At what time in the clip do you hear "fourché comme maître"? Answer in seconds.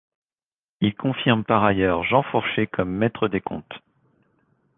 2.23-3.27